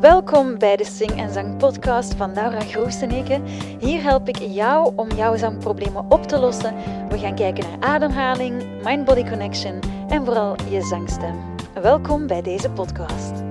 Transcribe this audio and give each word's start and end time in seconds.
Welkom 0.00 0.58
bij 0.58 0.76
de 0.76 0.84
Sing 0.84 1.10
en 1.10 1.32
Zang 1.32 1.56
podcast 1.56 2.14
van 2.14 2.34
Laura 2.34 2.60
Groeseneke. 2.60 3.40
Hier 3.78 4.02
help 4.02 4.28
ik 4.28 4.36
jou 4.36 4.92
om 4.96 5.10
jouw 5.10 5.36
zangproblemen 5.36 6.10
op 6.10 6.22
te 6.22 6.38
lossen. 6.38 6.74
We 7.08 7.18
gaan 7.18 7.34
kijken 7.34 7.64
naar 7.64 7.90
ademhaling, 7.90 8.62
mind-body 8.84 9.28
connection 9.28 9.80
en 10.08 10.24
vooral 10.24 10.56
je 10.70 10.82
zangstem. 10.82 11.34
Welkom 11.82 12.26
bij 12.26 12.42
deze 12.42 12.70
podcast. 12.70 13.45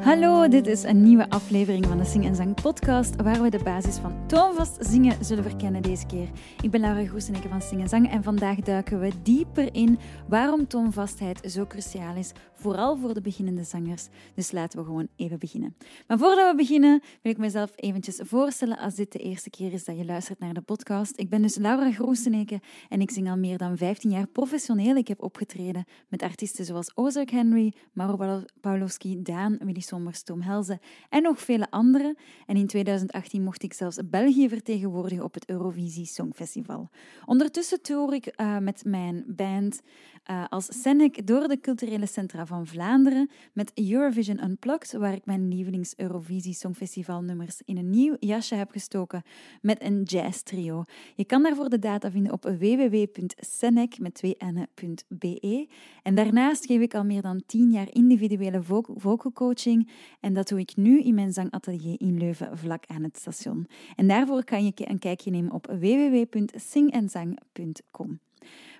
Hallo, 0.00 0.48
dit 0.48 0.66
is 0.66 0.82
een 0.82 1.02
nieuwe 1.02 1.30
aflevering 1.30 1.86
van 1.86 1.98
de 1.98 2.04
Sing 2.04 2.24
en 2.24 2.34
Zang 2.34 2.62
podcast, 2.62 3.22
waar 3.22 3.42
we 3.42 3.50
de 3.50 3.62
basis 3.62 3.96
van 3.96 4.26
toonvast 4.26 4.76
zingen 4.80 5.24
zullen 5.24 5.44
verkennen 5.44 5.82
deze 5.82 6.06
keer. 6.06 6.28
Ik 6.62 6.70
ben 6.70 6.80
Laura 6.80 7.04
Groeseneke 7.04 7.48
van 7.48 7.62
Sing 7.62 7.80
en 7.80 7.88
Zang 7.88 8.10
en 8.10 8.22
vandaag 8.22 8.56
duiken 8.56 9.00
we 9.00 9.12
dieper 9.22 9.74
in 9.74 9.98
waarom 10.28 10.66
toonvastheid 10.66 11.40
zo 11.50 11.66
cruciaal 11.66 12.16
is, 12.16 12.32
vooral 12.54 12.96
voor 12.96 13.14
de 13.14 13.20
beginnende 13.20 13.64
zangers. 13.64 14.08
Dus 14.34 14.52
laten 14.52 14.78
we 14.78 14.84
gewoon 14.84 15.08
even 15.16 15.38
beginnen. 15.38 15.76
Maar 16.06 16.18
voordat 16.18 16.50
we 16.50 16.56
beginnen, 16.56 17.02
wil 17.22 17.32
ik 17.32 17.38
mezelf 17.38 17.72
eventjes 17.76 18.20
voorstellen 18.24 18.78
als 18.78 18.94
dit 18.94 19.12
de 19.12 19.18
eerste 19.18 19.50
keer 19.50 19.72
is 19.72 19.84
dat 19.84 19.96
je 19.96 20.04
luistert 20.04 20.38
naar 20.38 20.54
de 20.54 20.60
podcast. 20.60 21.18
Ik 21.18 21.28
ben 21.28 21.42
dus 21.42 21.56
Laura 21.56 21.92
Groeseneke 21.92 22.60
en 22.88 23.00
ik 23.00 23.10
zing 23.10 23.30
al 23.30 23.36
meer 23.36 23.58
dan 23.58 23.76
15 23.76 24.10
jaar 24.10 24.26
professioneel. 24.26 24.96
Ik 24.96 25.08
heb 25.08 25.22
opgetreden 25.22 25.84
met 26.08 26.22
artiesten 26.22 26.64
zoals 26.64 26.96
Ozark 26.96 27.30
Henry, 27.30 27.72
Mauro 27.92 28.42
Pawlowski, 28.60 29.22
Daan, 29.22 29.58
Willy 29.58 29.80
Sommers, 29.90 30.22
Tom 30.22 30.40
Helze 30.40 30.80
en 31.08 31.22
nog 31.22 31.40
vele 31.40 31.70
anderen. 31.70 32.16
En 32.46 32.56
in 32.56 32.66
2018 32.66 33.42
mocht 33.42 33.62
ik 33.62 33.72
zelfs 33.72 33.98
België 34.04 34.48
vertegenwoordigen 34.48 35.24
op 35.24 35.34
het 35.34 35.48
Eurovisie 35.48 36.06
Songfestival. 36.06 36.88
Ondertussen 37.26 37.82
toer 37.82 38.14
ik 38.14 38.34
uh, 38.36 38.58
met 38.58 38.84
mijn 38.84 39.24
band 39.26 39.80
uh, 40.30 40.44
als 40.48 40.82
Senec 40.82 41.26
door 41.26 41.48
de 41.48 41.60
culturele 41.60 42.06
centra 42.06 42.46
van 42.46 42.66
Vlaanderen 42.66 43.30
met 43.52 43.72
Eurovision 43.74 44.44
Unplugged, 44.44 44.92
waar 44.92 45.12
ik 45.12 45.24
mijn 45.24 45.48
lievelings 45.48 45.92
Eurovisie 45.96 46.54
Songfestival 46.54 47.22
nummers 47.22 47.62
in 47.64 47.76
een 47.76 47.90
nieuw 47.90 48.16
jasje 48.18 48.54
heb 48.54 48.70
gestoken 48.70 49.22
met 49.60 49.82
een 49.82 50.02
jazz 50.02 50.42
trio. 50.42 50.84
Je 51.14 51.24
kan 51.24 51.42
daarvoor 51.42 51.68
de 51.68 51.78
data 51.78 52.10
vinden 52.10 52.32
op 52.32 52.42
www.senec 52.42 53.98
met 53.98 54.22
En 56.02 56.14
daarnaast 56.14 56.66
geef 56.66 56.80
ik 56.80 56.94
al 56.94 57.04
meer 57.04 57.22
dan 57.22 57.42
tien 57.46 57.70
jaar 57.70 57.92
individuele 57.92 58.62
vocal 58.96 59.32
coaching 59.32 59.90
en 60.20 60.34
dat 60.34 60.48
doe 60.48 60.58
ik 60.58 60.76
nu 60.76 61.00
in 61.00 61.14
mijn 61.14 61.32
zangatelier 61.32 62.00
in 62.00 62.18
Leuven, 62.18 62.58
vlak 62.58 62.84
aan 62.86 63.02
het 63.02 63.16
station. 63.16 63.66
En 63.96 64.08
daarvoor 64.08 64.44
kan 64.44 64.64
je 64.64 64.72
een 64.74 64.98
kijkje 64.98 65.30
nemen 65.30 65.52
op 65.52 65.66
www.singenzang.com. 65.66 68.20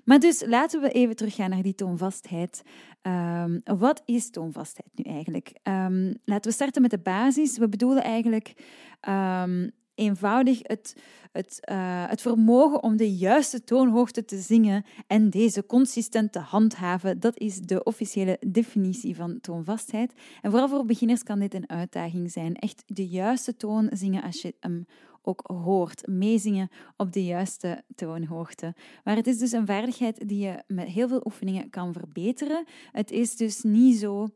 Maar 0.04 0.18
dus 0.18 0.44
laten 0.46 0.80
we 0.80 0.90
even 0.90 1.16
teruggaan 1.16 1.50
naar 1.50 1.62
die 1.62 1.74
toonvastheid. 1.74 2.62
Um, 3.02 3.60
wat 3.64 4.02
is 4.04 4.30
toonvastheid 4.30 4.90
nu 4.94 5.04
eigenlijk? 5.04 5.52
Um, 5.62 6.14
laten 6.24 6.50
we 6.50 6.56
starten 6.56 6.82
met 6.82 6.90
de 6.90 6.98
basis. 6.98 7.58
We 7.58 7.68
bedoelen 7.68 8.02
eigenlijk 8.02 8.54
um, 9.08 9.70
eenvoudig 9.94 10.58
het, 10.62 10.96
het, 11.32 11.58
uh, 11.70 12.04
het 12.08 12.20
vermogen 12.20 12.82
om 12.82 12.96
de 12.96 13.16
juiste 13.16 13.64
toonhoogte 13.64 14.24
te 14.24 14.38
zingen 14.38 14.84
en 15.06 15.30
deze 15.30 15.66
consistent 15.66 16.32
te 16.32 16.38
handhaven. 16.38 17.20
Dat 17.20 17.38
is 17.38 17.60
de 17.60 17.82
officiële 17.82 18.38
definitie 18.46 19.16
van 19.16 19.40
toonvastheid. 19.40 20.12
En 20.42 20.50
vooral 20.50 20.68
voor 20.68 20.84
beginners 20.84 21.22
kan 21.22 21.38
dit 21.38 21.54
een 21.54 21.70
uitdaging 21.70 22.30
zijn. 22.30 22.54
Echt 22.54 22.82
de 22.86 23.08
juiste 23.08 23.56
toon 23.56 23.88
zingen 23.92 24.22
als 24.22 24.42
je 24.42 24.54
hem 24.60 24.86
ook 25.22 25.40
hoort. 25.44 26.06
Meezingen 26.06 26.68
op 26.96 27.12
de 27.12 27.24
juiste 27.24 27.84
toonhoogte. 27.94 28.74
Maar 29.04 29.16
het 29.16 29.26
is 29.26 29.38
dus 29.38 29.52
een 29.52 29.66
vaardigheid 29.66 30.28
die 30.28 30.46
je 30.46 30.62
met 30.66 30.86
heel 30.86 31.08
veel 31.08 31.20
oefeningen 31.24 31.70
kan 31.70 31.92
verbeteren. 31.92 32.64
Het 32.92 33.10
is 33.10 33.36
dus 33.36 33.62
niet 33.62 33.98
zo 33.98 34.28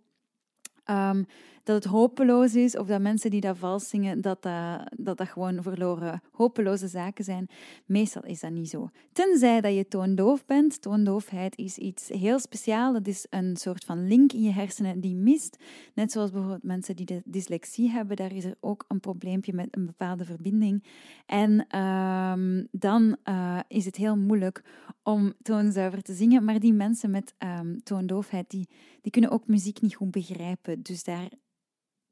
um, 0.91 1.27
dat 1.65 1.85
het 1.85 1.93
hopeloos 1.93 2.55
is 2.55 2.77
of 2.77 2.87
dat 2.87 3.01
mensen 3.01 3.31
die 3.31 3.41
dat 3.41 3.59
vals 3.59 3.89
zingen, 3.89 4.21
dat 4.21 4.43
dat, 4.43 4.89
dat, 4.97 5.19
dat 5.19 5.29
gewoon 5.29 5.63
verloren 5.63 6.23
hopeloze 6.33 6.89
zaken 6.89 7.25
zijn. 7.25 7.49
Meestal 7.87 8.23
is 8.25 8.41
dat 8.41 8.51
niet 8.51 8.71
zo. 8.71 8.91
Tenzij 9.13 9.61
dat 9.61 9.75
je 9.75 9.89
toondoof 9.89 10.47
bent. 10.47 10.83
Toondoofheid 10.83 11.57
is 11.57 11.79
iets 11.79 12.09
heel 12.09 12.39
speciaals. 12.39 12.93
Dat 12.95 13.07
is 13.07 13.27
een 13.31 13.57
soort 13.57 13.85
van 13.85 14.07
link 14.07 14.33
in 14.33 14.43
je 14.43 14.53
hersenen 14.53 15.01
die 15.01 15.15
mist. 15.15 15.57
Net 15.95 16.13
zoals 16.13 16.31
bijvoorbeeld 16.31 16.63
mensen 16.63 16.97
die 16.97 17.23
dyslexie 17.25 17.91
hebben, 17.91 18.17
daar 18.17 18.33
is 18.33 18.45
er 18.45 18.57
ook 18.61 18.85
een 18.89 19.01
probleempje 19.01 19.53
met 19.53 19.69
een 19.71 19.87
bepaalde 19.87 20.25
verbinding. 20.25 20.85
En 21.27 21.79
um, 21.81 22.69
dan 22.71 23.17
uh, 23.25 23.59
is 23.69 23.85
het 23.85 23.97
heel 23.97 24.17
moeilijk 24.17 24.63
om 25.05 25.33
toonzuiver 25.43 26.03
te 26.03 26.15
zingen. 26.15 26.45
Maar 26.45 26.61
die 26.61 26.73
mensen 26.73 27.11
met 27.11 27.35
um, 27.39 27.83
toondoofheid, 27.83 28.51
die, 28.51 28.69
die 29.01 29.13
kunnen 29.13 29.31
ook 29.31 29.47
muziek 29.47 29.81
niet 29.81 29.95
goed 29.95 30.11
begrijpen. 30.11 30.83
Dus 30.83 31.05
daar 31.05 31.29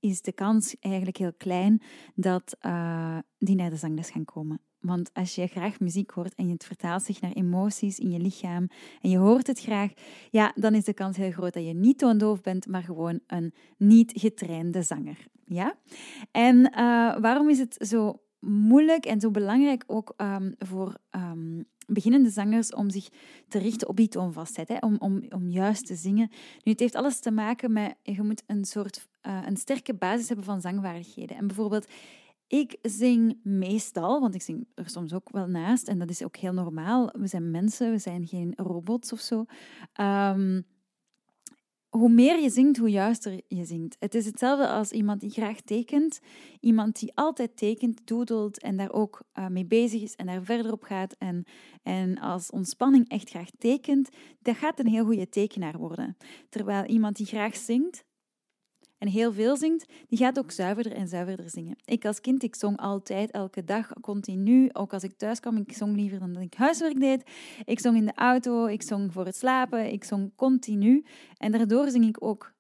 is 0.01 0.23
de 0.23 0.33
kans 0.33 0.77
eigenlijk 0.81 1.17
heel 1.17 1.33
klein 1.37 1.83
dat 2.15 2.57
uh, 2.63 3.19
die 3.39 3.57
naar 3.57 3.71
de 3.71 3.77
zangles 3.77 4.11
gaan 4.11 4.25
komen. 4.25 4.61
Want 4.81 5.11
als 5.13 5.35
je 5.35 5.47
graag 5.47 5.81
muziek 5.81 6.11
hoort 6.11 6.35
en 6.35 6.49
het 6.49 6.65
vertaalt 6.65 7.03
zich 7.03 7.21
naar 7.21 7.33
emoties 7.33 7.99
in 7.99 8.11
je 8.11 8.19
lichaam 8.19 8.69
en 9.01 9.11
je 9.11 9.19
hoort 9.19 9.47
het 9.47 9.61
graag, 9.61 9.93
ja, 10.31 10.53
dan 10.55 10.75
is 10.75 10.85
de 10.85 10.95
kans 10.95 11.17
heel 11.17 11.31
groot 11.31 11.53
dat 11.53 11.67
je 11.67 11.75
niet 11.75 11.99
toondoof 11.99 12.41
bent, 12.41 12.67
maar 12.67 12.83
gewoon 12.83 13.21
een 13.27 13.55
niet 13.77 14.13
getrainde 14.15 14.83
zanger. 14.83 15.27
Ja? 15.45 15.77
En 16.31 16.57
uh, 16.57 17.17
waarom 17.21 17.49
is 17.49 17.59
het 17.59 17.77
zo 17.79 18.23
moeilijk 18.39 19.05
en 19.05 19.21
zo 19.21 19.31
belangrijk 19.31 19.85
ook 19.87 20.15
um, 20.17 20.55
voor 20.59 20.97
um, 21.11 21.65
beginnende 21.87 22.31
zangers 22.31 22.75
om 22.75 22.91
zich 22.91 23.09
te 23.49 23.59
richten 23.59 23.89
op 23.89 23.97
die 23.97 24.09
toonvastheid, 24.09 24.69
hè, 24.69 24.77
om, 24.81 24.97
om, 24.99 25.23
om 25.29 25.49
juist 25.49 25.87
te 25.87 25.95
zingen. 25.95 26.31
Nu, 26.63 26.73
het 26.73 26.81
heeft 26.81 26.95
alles 26.95 27.21
te 27.21 27.31
maken 27.31 27.73
met, 27.73 27.95
je 28.03 28.23
moet 28.23 28.43
een 28.47 28.65
soort, 28.65 29.09
uh, 29.27 29.43
een 29.47 29.57
sterke 29.57 29.95
basis 29.95 30.27
hebben 30.27 30.45
van 30.45 30.61
zangvaardigheden. 30.61 31.37
En 31.37 31.47
bijvoorbeeld, 31.47 31.87
ik 32.47 32.79
zing 32.83 33.39
meestal, 33.43 34.21
want 34.21 34.35
ik 34.35 34.43
zing 34.43 34.67
er 34.75 34.89
soms 34.89 35.13
ook 35.13 35.31
wel 35.31 35.47
naast, 35.47 35.89
en 35.89 35.99
dat 35.99 36.11
is 36.11 36.25
ook 36.25 36.37
heel 36.37 36.53
normaal. 36.53 37.11
We 37.13 37.27
zijn 37.27 37.51
mensen, 37.51 37.91
we 37.91 37.99
zijn 37.99 38.27
geen 38.27 38.53
robots 38.57 39.13
of 39.13 39.21
zo. 39.21 39.45
Um, 40.01 40.65
hoe 41.93 42.09
meer 42.09 42.41
je 42.41 42.51
zingt, 42.51 42.77
hoe 42.77 42.91
juister 42.91 43.41
je 43.49 43.65
zingt. 43.65 43.97
Het 43.99 44.15
is 44.15 44.27
hetzelfde 44.27 44.69
als 44.69 44.91
iemand 44.91 45.21
die 45.21 45.31
graag 45.31 45.61
tekent. 45.61 46.21
Iemand 46.61 46.99
die 47.01 47.13
altijd 47.15 47.57
tekent, 47.57 48.01
doodelt 48.05 48.59
en 48.59 48.77
daar 48.77 48.93
ook 48.93 49.23
uh, 49.39 49.47
mee 49.47 49.65
bezig 49.65 50.03
is 50.03 50.17
en 50.17 50.27
daar 50.27 50.43
verder 50.45 50.73
op 50.73 50.83
gaat. 50.83 51.15
En, 51.19 51.45
en 51.83 52.19
als 52.19 52.51
ontspanning 52.51 53.09
echt 53.09 53.29
graag 53.29 53.51
tekent, 53.59 54.09
dat 54.43 54.57
gaat 54.57 54.79
een 54.79 54.87
heel 54.87 55.05
goede 55.05 55.29
tekenaar 55.29 55.79
worden. 55.79 56.17
Terwijl 56.49 56.85
iemand 56.85 57.17
die 57.17 57.27
graag 57.27 57.57
zingt, 57.57 58.05
en 59.03 59.09
heel 59.09 59.33
veel 59.33 59.57
zingt, 59.57 59.93
die 60.09 60.19
gaat 60.19 60.39
ook 60.39 60.51
zuiverder 60.51 60.93
en 60.93 61.09
zuiverder 61.09 61.51
zingen. 61.51 61.77
Ik 61.85 62.05
als 62.05 62.21
kind, 62.21 62.43
ik 62.43 62.55
zong 62.55 62.77
altijd, 62.77 63.31
elke 63.31 63.65
dag, 63.65 63.93
continu. 64.01 64.71
Ook 64.73 64.93
als 64.93 65.03
ik 65.03 65.17
thuis 65.17 65.41
kwam, 65.41 65.57
ik 65.57 65.73
zong 65.73 65.97
liever 65.97 66.19
dan 66.19 66.33
dat 66.33 66.43
ik 66.43 66.55
huiswerk 66.55 67.01
deed. 67.01 67.31
Ik 67.65 67.81
zong 67.81 67.97
in 67.97 68.05
de 68.05 68.15
auto, 68.15 68.67
ik 68.67 68.83
zong 68.83 69.13
voor 69.13 69.25
het 69.25 69.37
slapen, 69.37 69.93
ik 69.93 70.05
zong 70.05 70.33
continu. 70.37 71.05
En 71.37 71.53
daardoor 71.53 71.91
zing 71.91 72.05
ik 72.05 72.25
ook 72.25 72.53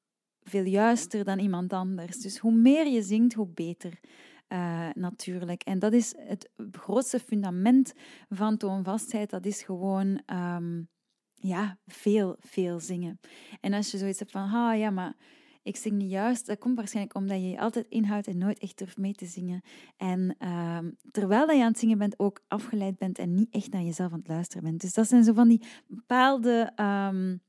veel 0.42 0.64
juister 0.64 1.24
dan 1.24 1.38
iemand 1.38 1.72
anders. 1.72 2.16
Dus 2.16 2.38
hoe 2.38 2.54
meer 2.54 2.86
je 2.86 3.02
zingt, 3.02 3.34
hoe 3.34 3.48
beter. 3.48 4.00
Uh, 4.48 4.88
natuurlijk. 4.94 5.62
En 5.62 5.78
dat 5.78 5.92
is 5.92 6.14
het 6.18 6.48
grootste 6.72 7.18
fundament 7.18 7.92
van 8.28 8.56
toonvastheid. 8.56 9.30
Dat 9.30 9.46
is 9.46 9.62
gewoon 9.62 10.20
um, 10.26 10.88
ja, 11.34 11.78
veel, 11.86 12.36
veel 12.40 12.80
zingen. 12.80 13.20
En 13.60 13.72
als 13.72 13.90
je 13.90 13.98
zoiets 13.98 14.18
hebt 14.18 14.30
van, 14.30 14.50
ah 14.52 14.78
ja, 14.78 14.90
maar 14.90 15.16
ik 15.62 15.76
zing 15.76 15.94
niet 15.94 16.10
juist. 16.10 16.46
Dat 16.46 16.58
komt 16.58 16.76
waarschijnlijk 16.76 17.16
omdat 17.16 17.36
je 17.36 17.48
je 17.48 17.60
altijd 17.60 17.86
inhoudt 17.88 18.26
en 18.26 18.38
nooit 18.38 18.58
echt 18.58 18.78
durft 18.78 18.98
mee 18.98 19.14
te 19.14 19.26
zingen. 19.26 19.62
En 19.96 20.36
uh, 20.38 20.78
terwijl 21.10 21.46
dat 21.46 21.56
je 21.56 21.62
aan 21.62 21.68
het 21.68 21.78
zingen 21.78 21.98
bent, 21.98 22.18
ook 22.18 22.40
afgeleid 22.48 22.98
bent 22.98 23.18
en 23.18 23.34
niet 23.34 23.50
echt 23.50 23.72
naar 23.72 23.82
jezelf 23.82 24.12
aan 24.12 24.18
het 24.18 24.28
luisteren 24.28 24.64
bent. 24.64 24.80
Dus 24.80 24.94
dat 24.94 25.08
zijn 25.08 25.24
zo 25.24 25.32
van 25.32 25.48
die 25.48 25.62
bepaalde 25.86 26.72
um, 26.76 27.40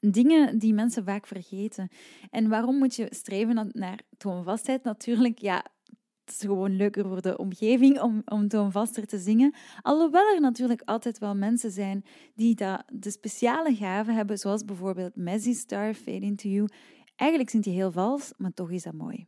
dingen 0.00 0.58
die 0.58 0.74
mensen 0.74 1.04
vaak 1.04 1.26
vergeten. 1.26 1.88
En 2.30 2.48
waarom 2.48 2.78
moet 2.78 2.94
je 2.94 3.06
streven 3.10 3.70
naar 3.72 4.00
toonvastheid? 4.16 4.84
Natuurlijk, 4.84 5.38
ja, 5.38 5.64
het 6.24 6.34
is 6.34 6.40
gewoon 6.40 6.76
leuker 6.76 7.08
voor 7.08 7.22
de 7.22 7.36
omgeving 7.38 8.00
om, 8.00 8.22
om 8.24 8.48
toonvaster 8.48 9.06
te 9.06 9.18
zingen. 9.18 9.54
Alhoewel 9.82 10.34
er 10.34 10.40
natuurlijk 10.40 10.82
altijd 10.84 11.18
wel 11.18 11.34
mensen 11.34 11.70
zijn 11.70 12.04
die 12.34 12.54
dat, 12.54 12.84
de 12.92 13.10
speciale 13.10 13.74
gaven 13.74 14.14
hebben, 14.14 14.38
zoals 14.38 14.64
bijvoorbeeld 14.64 15.16
Messi 15.16 15.54
Star, 15.54 15.94
Fade 15.94 16.20
Into 16.20 16.48
You. 16.48 16.68
Eigenlijk 17.16 17.50
zingt 17.50 17.66
hij 17.66 17.74
heel 17.74 17.92
vals, 17.92 18.32
maar 18.36 18.52
toch 18.52 18.70
is 18.70 18.82
dat 18.82 18.94
mooi. 18.94 19.26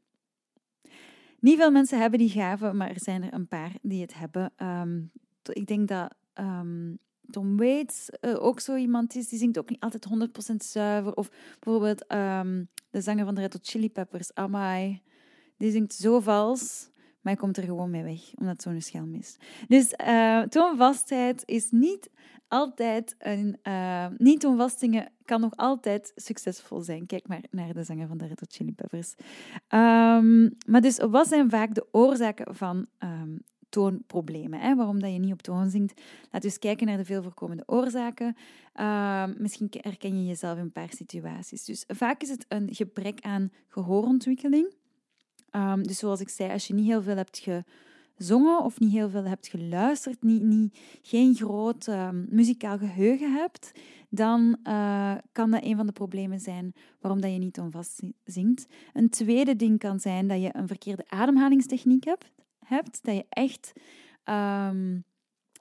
Niet 1.40 1.56
veel 1.58 1.70
mensen 1.70 2.00
hebben 2.00 2.18
die 2.18 2.28
gaven, 2.28 2.76
maar 2.76 2.88
er 2.88 3.00
zijn 3.00 3.22
er 3.22 3.32
een 3.32 3.48
paar 3.48 3.72
die 3.82 4.00
het 4.00 4.14
hebben. 4.14 4.52
Um, 4.62 5.10
ik 5.52 5.66
denk 5.66 5.88
dat 5.88 6.14
um, 6.34 6.98
Tom 7.30 7.56
Waits 7.56 8.08
uh, 8.20 8.44
ook 8.44 8.60
zo 8.60 8.76
iemand 8.76 9.14
is. 9.14 9.28
Die 9.28 9.38
zingt 9.38 9.58
ook 9.58 9.70
niet 9.70 9.80
altijd 9.80 10.06
100% 10.52 10.54
zuiver. 10.56 11.14
Of 11.14 11.30
bijvoorbeeld 11.58 12.12
um, 12.12 12.68
de 12.90 13.00
zanger 13.00 13.24
van 13.24 13.34
de 13.34 13.40
Red 13.40 13.52
Hot 13.52 13.68
Chili 13.68 13.90
Peppers, 13.90 14.34
Amai. 14.34 15.02
Die 15.56 15.70
zingt 15.70 15.94
zo 15.94 16.20
vals, 16.20 16.88
maar 16.94 17.32
hij 17.32 17.36
komt 17.36 17.56
er 17.56 17.62
gewoon 17.62 17.90
mee 17.90 18.02
weg, 18.02 18.34
omdat 18.34 18.52
het 18.52 18.62
zo'n 18.62 18.80
schelm 18.80 19.14
is. 19.14 19.36
Dus 19.68 19.94
uh, 20.06 20.42
toonvastheid 20.42 21.42
is 21.44 21.70
niet 21.70 22.10
altijd 22.48 23.14
een 23.18 23.58
uh, 23.62 24.06
niet 24.16 24.48
zingen 24.76 25.12
kan 25.24 25.40
nog 25.40 25.56
altijd 25.56 26.12
succesvol 26.14 26.80
zijn. 26.80 27.06
Kijk 27.06 27.28
maar 27.28 27.42
naar 27.50 27.72
de 27.72 27.82
zanger 27.82 28.06
van 28.06 28.18
de 28.18 28.26
Red 28.26 28.40
Hot 28.40 28.52
Chili 28.52 28.72
Peppers. 28.72 29.14
Um, 29.68 30.56
maar 30.66 30.80
dus 30.80 30.98
wat 30.98 31.28
zijn 31.28 31.50
vaak 31.50 31.74
de 31.74 31.86
oorzaken 31.90 32.54
van 32.54 32.86
um, 32.98 33.42
toonproblemen? 33.68 34.60
Hè? 34.60 34.74
Waarom 34.74 35.00
dat 35.00 35.12
je 35.12 35.18
niet 35.18 35.32
op 35.32 35.42
toon 35.42 35.70
zingt? 35.70 36.00
We 36.30 36.38
eens 36.40 36.58
kijken 36.58 36.86
naar 36.86 36.96
de 36.96 37.04
veel 37.04 37.22
voorkomende 37.22 37.62
oorzaken. 37.66 38.36
Uh, 38.74 39.24
misschien 39.38 39.68
herken 39.70 40.20
je 40.20 40.26
jezelf 40.26 40.56
in 40.56 40.62
een 40.62 40.72
paar 40.72 40.92
situaties. 40.92 41.64
Dus 41.64 41.84
vaak 41.86 42.22
is 42.22 42.28
het 42.28 42.44
een 42.48 42.68
gebrek 42.74 43.20
aan 43.20 43.50
gehoorontwikkeling. 43.68 44.74
Dus 45.82 45.98
zoals 45.98 46.20
ik 46.20 46.28
zei, 46.28 46.52
als 46.52 46.66
je 46.66 46.74
niet 46.74 46.86
heel 46.86 47.02
veel 47.02 47.16
hebt 47.16 47.38
ge 47.38 47.64
gezongen 48.16 48.64
of 48.64 48.80
niet 48.80 48.92
heel 48.92 49.10
veel 49.10 49.24
hebt 49.24 49.48
geluisterd, 49.48 50.22
niet, 50.22 50.42
niet, 50.42 50.78
geen 51.02 51.34
groot 51.34 51.86
uh, 51.86 52.08
muzikaal 52.28 52.78
geheugen 52.78 53.32
hebt, 53.32 53.72
dan 54.08 54.58
uh, 54.64 55.14
kan 55.32 55.50
dat 55.50 55.64
een 55.64 55.76
van 55.76 55.86
de 55.86 55.92
problemen 55.92 56.40
zijn 56.40 56.74
waarom 57.00 57.20
dat 57.20 57.32
je 57.32 57.38
niet 57.38 57.58
onvast 57.58 58.02
zingt. 58.24 58.66
Een 58.92 59.10
tweede 59.10 59.56
ding 59.56 59.78
kan 59.78 60.00
zijn 60.00 60.28
dat 60.28 60.40
je 60.40 60.50
een 60.52 60.66
verkeerde 60.66 61.04
ademhalingstechniek 61.08 62.04
hebt, 62.04 62.32
hebt 62.64 63.04
dat 63.04 63.14
je 63.14 63.26
echt 63.28 63.72
um, 64.24 65.04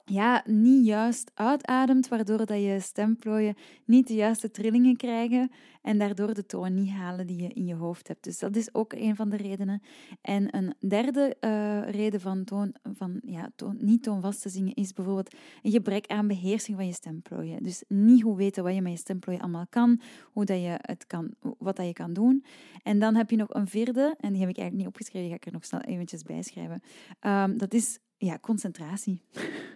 ja, 0.08 0.42
niet 0.44 0.86
juist 0.86 1.30
uitademt, 1.34 2.08
waardoor 2.08 2.46
dat 2.46 2.62
je 2.62 2.80
stemplooien 2.80 3.54
niet 3.84 4.06
de 4.06 4.14
juiste 4.14 4.50
trillingen 4.50 4.96
krijgen 4.96 5.50
en 5.82 5.98
daardoor 5.98 6.34
de 6.34 6.46
toon 6.46 6.74
niet 6.74 6.90
halen 6.90 7.26
die 7.26 7.42
je 7.42 7.48
in 7.48 7.66
je 7.66 7.74
hoofd 7.74 8.08
hebt. 8.08 8.24
Dus 8.24 8.38
dat 8.38 8.56
is 8.56 8.74
ook 8.74 8.92
een 8.92 9.16
van 9.16 9.28
de 9.28 9.36
redenen. 9.36 9.82
En 10.20 10.56
een 10.56 10.74
derde 10.88 11.36
uh, 11.40 11.90
reden 11.90 12.20
van, 12.20 12.44
toon, 12.44 12.74
van 12.82 13.20
ja, 13.24 13.50
toon, 13.56 13.76
niet 13.80 14.02
toonvast 14.02 14.42
te 14.42 14.48
zingen 14.48 14.74
is 14.74 14.92
bijvoorbeeld 14.92 15.34
een 15.62 15.70
gebrek 15.70 16.06
aan 16.06 16.26
beheersing 16.26 16.76
van 16.76 16.86
je 16.86 16.92
stemplooien. 16.92 17.62
Dus 17.62 17.84
niet 17.88 18.22
goed 18.22 18.36
weten 18.36 18.64
wat 18.64 18.74
je 18.74 18.82
met 18.82 18.92
je 18.92 18.98
stemplooien 18.98 19.40
allemaal 19.40 19.66
kan, 19.70 20.00
hoe 20.32 20.44
dat 20.44 20.60
je 20.60 20.78
het 20.80 21.06
kan, 21.06 21.34
wat 21.58 21.76
dat 21.76 21.86
je 21.86 21.92
kan 21.92 22.12
doen. 22.12 22.44
En 22.82 22.98
dan 22.98 23.14
heb 23.14 23.30
je 23.30 23.36
nog 23.36 23.54
een 23.54 23.68
vierde, 23.68 24.14
en 24.20 24.32
die 24.32 24.40
heb 24.40 24.50
ik 24.50 24.58
eigenlijk 24.58 24.76
niet 24.76 24.86
opgeschreven, 24.86 25.20
die 25.20 25.30
ga 25.30 25.36
ik 25.36 25.46
er 25.46 25.52
nog 25.52 25.64
snel 25.64 25.80
eventjes 25.80 26.22
bij 26.22 26.42
schrijven. 26.42 26.82
Um, 27.20 27.58
dat 27.58 27.74
is 27.74 27.98
ja, 28.16 28.38
concentratie. 28.38 29.22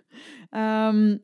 um, 0.51 1.23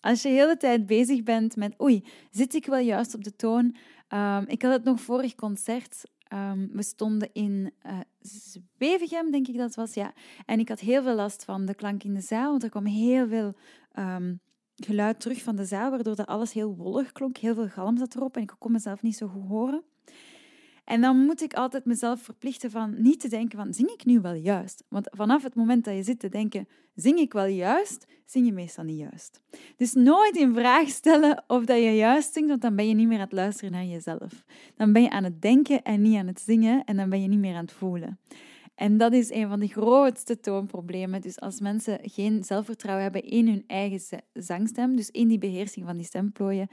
als 0.00 0.22
je 0.22 0.28
de 0.28 0.34
hele 0.34 0.56
tijd 0.56 0.86
bezig 0.86 1.22
bent 1.22 1.56
met, 1.56 1.80
oei, 1.82 2.04
zit 2.30 2.54
ik 2.54 2.66
wel 2.66 2.78
juist 2.78 3.14
op 3.14 3.24
de 3.24 3.36
toon? 3.36 3.76
Um, 4.08 4.44
ik 4.46 4.62
had 4.62 4.72
het 4.72 4.84
nog 4.84 5.00
vorig 5.00 5.34
concert. 5.34 6.02
Um, 6.32 6.70
we 6.72 6.82
stonden 6.82 7.30
in 7.32 7.72
uh, 7.86 7.98
Zwevegem, 8.20 9.30
denk 9.30 9.48
ik 9.48 9.56
dat 9.56 9.66
het 9.66 9.74
was, 9.74 9.94
ja. 9.94 10.12
En 10.46 10.58
ik 10.58 10.68
had 10.68 10.80
heel 10.80 11.02
veel 11.02 11.14
last 11.14 11.44
van 11.44 11.66
de 11.66 11.74
klank 11.74 12.04
in 12.04 12.14
de 12.14 12.20
zaal, 12.20 12.50
want 12.50 12.62
er 12.62 12.70
kwam 12.70 12.86
heel 12.86 13.28
veel 13.28 13.54
geluid 14.76 15.20
terug 15.20 15.42
van 15.42 15.56
de 15.56 15.64
zaal, 15.64 15.90
waardoor 15.90 16.16
dat 16.16 16.26
alles 16.26 16.52
heel 16.52 16.76
wollig 16.76 17.12
klonk. 17.12 17.36
Heel 17.36 17.54
veel 17.54 17.68
galm 17.68 17.96
zat 17.96 18.14
erop 18.14 18.36
en 18.36 18.42
ik 18.42 18.54
kon 18.58 18.72
mezelf 18.72 19.02
niet 19.02 19.16
zo 19.16 19.26
goed 19.26 19.48
horen. 19.48 19.82
En 20.84 21.00
dan 21.00 21.16
moet 21.16 21.42
ik 21.42 21.54
altijd 21.54 21.84
mezelf 21.84 22.20
verplichten 22.20 22.70
van 22.70 22.94
niet 23.02 23.20
te 23.20 23.28
denken 23.28 23.58
van, 23.58 23.74
zing 23.74 23.90
ik 23.90 24.04
nu 24.04 24.20
wel 24.20 24.34
juist? 24.34 24.84
Want 24.88 25.08
vanaf 25.10 25.42
het 25.42 25.54
moment 25.54 25.84
dat 25.84 25.94
je 25.94 26.02
zit 26.02 26.18
te 26.18 26.28
denken, 26.28 26.68
zing 26.94 27.18
ik 27.18 27.32
wel 27.32 27.46
juist, 27.46 28.06
zing 28.24 28.46
je 28.46 28.52
meestal 28.52 28.84
niet 28.84 28.98
juist. 28.98 29.40
Dus 29.76 29.92
nooit 29.92 30.36
in 30.36 30.54
vraag 30.54 30.88
stellen 30.88 31.44
of 31.46 31.64
dat 31.64 31.76
je 31.76 31.96
juist 31.96 32.32
zingt, 32.32 32.48
want 32.48 32.62
dan 32.62 32.76
ben 32.76 32.88
je 32.88 32.94
niet 32.94 33.06
meer 33.06 33.18
aan 33.18 33.24
het 33.24 33.32
luisteren 33.32 33.72
naar 33.72 33.84
jezelf. 33.84 34.44
Dan 34.76 34.92
ben 34.92 35.02
je 35.02 35.10
aan 35.10 35.24
het 35.24 35.42
denken 35.42 35.82
en 35.82 36.02
niet 36.02 36.16
aan 36.16 36.26
het 36.26 36.40
zingen 36.40 36.84
en 36.84 36.96
dan 36.96 37.08
ben 37.08 37.22
je 37.22 37.28
niet 37.28 37.38
meer 37.38 37.54
aan 37.54 37.64
het 37.64 37.72
voelen. 37.72 38.18
En 38.74 38.96
dat 38.96 39.12
is 39.12 39.30
een 39.30 39.48
van 39.48 39.60
de 39.60 39.66
grootste 39.66 40.40
toonproblemen. 40.40 41.20
Dus 41.20 41.40
als 41.40 41.60
mensen 41.60 41.98
geen 42.02 42.44
zelfvertrouwen 42.44 43.02
hebben 43.02 43.24
in 43.24 43.48
hun 43.48 43.64
eigen 43.66 44.22
zangstem, 44.32 44.96
dus 44.96 45.10
in 45.10 45.28
die 45.28 45.38
beheersing 45.38 45.86
van 45.86 45.96
die 45.96 46.06
stemplooien, 46.06 46.68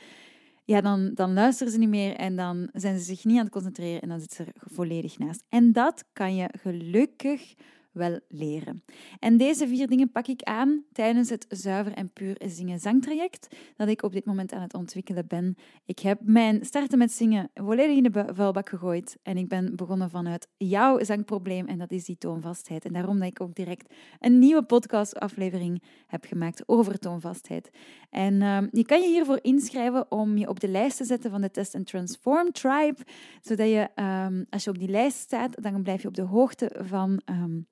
ja, 0.64 0.82
dan, 0.82 1.12
dan 1.14 1.34
luisteren 1.34 1.74
ze 1.74 1.80
niet 1.80 1.90
meer 1.90 2.16
en 2.16 2.36
dan 2.36 2.70
zijn 2.74 2.98
ze 2.98 3.04
zich 3.04 3.26
niet 3.26 3.38
aan 3.38 3.44
het 3.44 3.54
concentreren 3.54 4.02
en 4.02 4.10
dan 4.10 4.20
zitten 4.20 4.46
ze 4.46 4.52
er 4.52 4.62
volledig 4.74 5.18
naast. 5.18 5.44
En 5.50 5.72
dat 5.72 6.06
kan 6.14 6.36
je 6.36 6.50
gelukkig 6.62 7.54
wel 7.92 8.20
leren. 8.28 8.84
En 9.20 9.38
deze 9.38 9.68
vier 9.68 9.88
dingen 9.88 10.12
pak 10.12 10.28
ik 10.28 10.42
aan 10.42 10.84
tijdens 10.92 11.30
het 11.30 11.46
zuiver 11.50 11.94
en 11.94 12.14
puur 12.14 12.42
zingen 12.46 12.80
zangtraject 12.80 13.56
dat 13.76 13.88
ik 13.88 14.04
op 14.04 14.14
dit 14.14 14.26
moment 14.26 14.52
aan 14.54 14.62
het 14.62 14.74
ontwikkelen 14.74 15.28
ben. 15.28 15.56
Ik 15.86 16.00
heb 16.00 16.20
mijn 16.24 16.66
starten 16.66 16.98
met 16.98 17.12
zingen 17.12 17.50
volledig 17.54 17.98
in 17.98 18.04
de 18.04 18.26
vuilbak 18.34 18.70
gegooid 18.70 19.18
en 19.24 19.38
ik 19.38 19.48
ben 19.48 19.76
begonnen 19.76 20.10
vanuit 20.10 20.48
jouw 20.58 21.04
zangprobleem 21.04 21.68
en 21.68 21.78
dat 21.78 21.92
is 21.92 22.06
die 22.06 22.18
toonvastheid. 22.18 22.86
En 22.86 22.94
daarom 22.94 23.20
dat 23.20 23.28
ik 23.28 23.42
ook 23.42 23.56
direct 23.56 23.94
een 24.20 24.40
nieuwe 24.40 24.64
podcastaflevering 24.64 25.84
heb 26.08 26.26
gemaakt 26.26 26.64
over 26.66 27.00
toonvastheid. 27.00 27.70
En 28.10 28.34
uh, 28.34 28.58
je 28.72 28.86
kan 28.86 29.02
je 29.02 29.08
hiervoor 29.08 29.40
inschrijven 29.42 30.12
om 30.12 30.38
je 30.38 30.48
op 30.48 30.60
de 30.60 30.68
lijst 30.68 30.98
te 30.98 31.06
zetten 31.06 31.32
van 31.32 31.42
de 31.42 31.52
Test 31.52 31.76
and 31.76 31.88
Transform 31.88 32.52
Tribe, 32.52 32.98
zodat 33.42 33.68
je, 33.68 33.90
um, 33.96 34.46
als 34.50 34.64
je 34.64 34.70
op 34.70 34.78
die 34.78 34.90
lijst 34.90 35.18
staat, 35.18 35.64
dan 35.64 35.84
blijf 35.84 36.02
je 36.02 36.08
op 36.08 36.14
de 36.14 36.22
hoogte 36.22 36.76
van 36.80 37.22
um, 37.26 37.68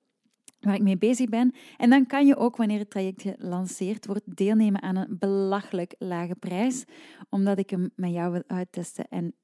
waar 0.60 0.74
ik 0.74 0.82
mee 0.82 0.98
bezig 0.98 1.28
ben. 1.28 1.52
En 1.76 1.90
dan 1.90 2.06
kan 2.06 2.26
je 2.26 2.36
ook, 2.36 2.56
wanneer 2.56 2.78
het 2.78 2.90
traject 2.90 3.22
gelanceerd 3.22 4.06
wordt, 4.06 4.36
deelnemen 4.36 4.82
aan 4.82 4.96
een 4.96 5.16
belachelijk 5.18 5.94
lage 5.98 6.34
prijs, 6.34 6.84
omdat 7.28 7.58
ik 7.58 7.70
hem 7.70 7.90
met 7.94 8.12
jou 8.12 8.32
wil 8.32 8.42
uittesten. 8.46 9.08
En 9.08 9.34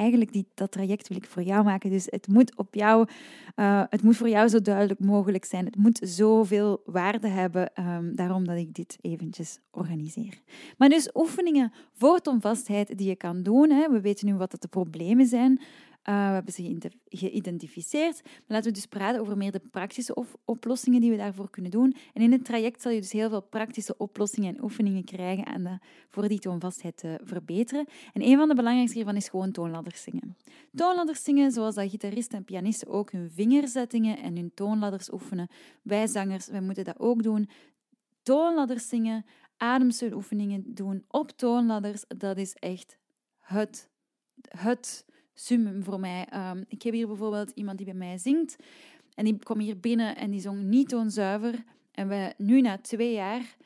eigenlijk 0.00 0.32
die, 0.32 0.46
dat 0.54 0.70
traject 0.70 1.08
wil 1.08 1.16
ik 1.16 1.26
voor 1.26 1.42
jou 1.42 1.64
maken. 1.64 1.90
Dus 1.90 2.06
het 2.10 2.28
moet, 2.28 2.56
op 2.56 2.74
jou, 2.74 3.08
uh, 3.56 3.82
het 3.88 4.02
moet 4.02 4.16
voor 4.16 4.28
jou 4.28 4.48
zo 4.48 4.60
duidelijk 4.60 5.00
mogelijk 5.00 5.44
zijn. 5.44 5.64
Het 5.64 5.76
moet 5.76 6.00
zoveel 6.02 6.82
waarde 6.84 7.28
hebben. 7.28 7.70
Um, 7.78 8.16
daarom 8.16 8.46
dat 8.46 8.56
ik 8.56 8.74
dit 8.74 8.98
eventjes 9.00 9.58
organiseer. 9.70 10.40
Maar 10.78 10.88
dus 10.88 11.10
oefeningen 11.14 11.72
voor 11.92 12.20
toonvastheid 12.20 12.98
die 12.98 13.08
je 13.08 13.16
kan 13.16 13.42
doen. 13.42 13.70
Hè. 13.70 13.90
We 13.90 14.00
weten 14.00 14.26
nu 14.26 14.34
wat 14.34 14.56
de 14.58 14.68
problemen 14.68 15.26
zijn. 15.26 15.60
Uh, 16.08 16.26
we 16.26 16.32
hebben 16.32 16.52
ze 16.52 16.90
geïdentificeerd. 17.04 18.22
Maar 18.22 18.42
laten 18.46 18.68
we 18.68 18.76
dus 18.76 18.86
praten 18.86 19.20
over 19.20 19.36
meer 19.36 19.52
de 19.52 19.62
praktische 19.70 20.24
oplossingen 20.44 21.00
die 21.00 21.10
we 21.10 21.16
daarvoor 21.16 21.50
kunnen 21.50 21.70
doen. 21.70 21.96
En 22.12 22.22
in 22.22 22.32
het 22.32 22.44
traject 22.44 22.82
zal 22.82 22.92
je 22.92 23.00
dus 23.00 23.12
heel 23.12 23.28
veel 23.28 23.42
praktische 23.42 23.96
oplossingen 23.96 24.56
en 24.56 24.62
oefeningen 24.62 25.04
krijgen 25.04 25.46
aan 25.46 25.62
de, 25.62 25.78
voor 26.08 26.28
die 26.28 26.38
toonvastheid 26.38 26.96
te 26.96 27.20
verbeteren. 27.24 27.86
En 28.12 28.22
een 28.22 28.36
van 28.36 28.48
de 28.48 28.54
belangrijkste 28.54 28.96
hiervan 28.96 29.16
is 29.16 29.28
gewoon 29.28 29.52
toonladders 29.52 30.02
zingen. 30.02 30.36
Toonladders 30.74 31.24
zingen, 31.24 31.52
zoals 31.52 31.74
dat 31.74 31.90
gitaristen 31.90 32.38
en 32.38 32.44
pianisten 32.44 32.88
ook 32.88 33.12
hun 33.12 33.30
vingerzettingen 33.30 34.18
en 34.18 34.36
hun 34.36 34.50
toonladders 34.54 35.12
oefenen. 35.12 35.48
Wij 35.82 36.06
zangers, 36.06 36.46
wij 36.46 36.60
moeten 36.60 36.84
dat 36.84 36.98
ook 36.98 37.22
doen. 37.22 37.48
Toonladders 38.22 38.88
zingen, 38.88 39.24
ademsteunoefeningen 39.56 40.74
doen 40.74 41.04
op 41.08 41.30
toonladders, 41.30 42.04
dat 42.08 42.36
is 42.36 42.54
echt 42.54 42.98
het, 43.38 43.88
het 44.48 45.04
summum 45.44 45.84
voor 45.84 46.00
mij. 46.00 46.26
Um, 46.34 46.64
ik 46.68 46.82
heb 46.82 46.94
hier 46.94 47.06
bijvoorbeeld 47.06 47.50
iemand 47.50 47.76
die 47.76 47.86
bij 47.86 47.94
mij 47.94 48.18
zingt. 48.18 48.56
En 49.14 49.24
die 49.24 49.38
kwam 49.38 49.58
hier 49.58 49.80
binnen 49.80 50.16
en 50.16 50.30
die 50.30 50.40
zong 50.40 50.62
niet 50.62 50.88
toonzuiver. 50.88 51.64
En 51.92 52.08
we, 52.08 52.34
nu 52.36 52.60
na 52.60 52.78
twee 52.78 53.12
jaar 53.12 53.56